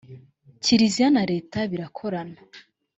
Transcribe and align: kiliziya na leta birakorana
kiliziya 0.63 1.09
na 1.15 1.23
leta 1.31 1.59
birakorana 1.71 2.39